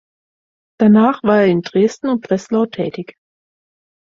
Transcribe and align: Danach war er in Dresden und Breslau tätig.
Danach 0.79 1.21
war 1.21 1.41
er 1.41 1.45
in 1.45 1.61
Dresden 1.61 2.09
und 2.09 2.21
Breslau 2.23 2.65
tätig. 2.65 3.13